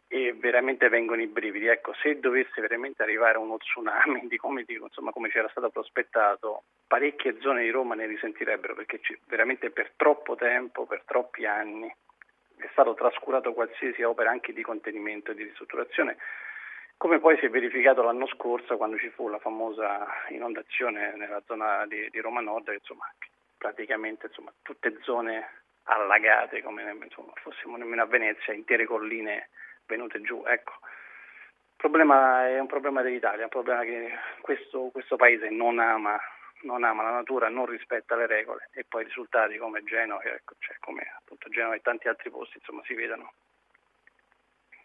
e 0.07 0.33
veramente 0.33 0.89
vengono 0.89 1.21
i 1.21 1.27
brividi. 1.27 1.67
Ecco, 1.67 1.93
se 2.01 2.19
dovesse 2.19 2.61
veramente 2.61 3.03
arrivare 3.03 3.37
uno 3.37 3.57
tsunami 3.57 4.27
di 4.29 4.37
come, 4.37 4.63
dico, 4.63 4.85
insomma, 4.85 5.11
come 5.11 5.29
c'era 5.29 5.49
stato 5.49 5.69
prospettato, 5.69 6.63
parecchie 6.87 7.39
zone 7.39 7.63
di 7.63 7.69
Roma 7.69 7.95
ne 7.95 8.05
risentirebbero 8.05 8.75
perché 8.75 8.99
veramente 9.27 9.71
per 9.71 9.91
troppo 9.95 10.35
tempo, 10.35 10.85
per 10.85 11.03
troppi 11.05 11.45
anni 11.45 11.93
è 12.57 12.69
stato 12.71 12.93
trascurato 12.93 13.53
qualsiasi 13.53 14.01
opera 14.03 14.29
anche 14.29 14.53
di 14.53 14.61
contenimento 14.61 15.31
e 15.31 15.35
di 15.35 15.43
ristrutturazione, 15.43 16.17
come 16.97 17.19
poi 17.19 17.37
si 17.37 17.45
è 17.45 17.49
verificato 17.49 18.01
l'anno 18.01 18.27
scorso 18.27 18.77
quando 18.77 18.97
ci 18.97 19.09
fu 19.09 19.27
la 19.27 19.39
famosa 19.39 20.07
inondazione 20.29 21.13
nella 21.15 21.41
zona 21.45 21.85
di, 21.85 22.09
di 22.09 22.19
Roma 22.19 22.39
Nord, 22.39 22.69
insomma, 22.69 23.11
praticamente 23.57 24.27
insomma, 24.27 24.53
tutte 24.61 24.97
zone 25.01 25.63
allagate 25.83 26.61
come 26.61 26.97
insomma, 27.03 27.33
fossimo 27.35 27.75
nemmeno 27.75 28.03
a 28.03 28.05
Venezia, 28.05 28.53
intere 28.53 28.85
colline 28.85 29.49
venute 29.87 30.21
giù. 30.21 30.43
Ecco. 30.45 30.73
Il 30.81 31.91
problema 31.91 32.47
è 32.47 32.59
un 32.59 32.67
problema 32.67 33.01
dell'Italia, 33.01 33.43
un 33.43 33.49
problema 33.49 33.83
che 33.83 34.09
questo, 34.41 34.89
questo 34.91 35.17
paese 35.17 35.49
non 35.49 35.79
ama, 35.79 36.17
non 36.61 36.83
ama, 36.83 37.03
la 37.03 37.11
natura, 37.11 37.49
non 37.49 37.65
rispetta 37.65 38.15
le 38.15 38.27
regole 38.27 38.69
e 38.73 38.85
poi 38.87 39.03
i 39.03 39.05
risultati 39.05 39.57
come 39.57 39.83
Genova, 39.83 40.23
ecco, 40.23 40.55
cioè 40.59 40.77
come 40.79 41.03
appunto 41.17 41.49
Genova 41.49 41.75
e 41.75 41.81
tanti 41.81 42.07
altri 42.07 42.29
posti 42.31 42.57
insomma, 42.57 42.81
si 42.85 42.93
vedono. 42.93 43.33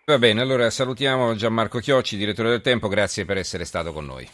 Va 0.05 0.19
bene, 0.19 0.41
allora 0.41 0.69
salutiamo 0.69 1.35
Gianmarco 1.35 1.79
Chiocci, 1.79 2.17
direttore 2.17 2.49
del 2.49 2.61
Tempo, 2.61 2.89
grazie 2.89 3.25
per 3.25 3.37
essere 3.37 3.65
stato 3.65 3.93
con 3.93 4.05
noi. 4.05 4.29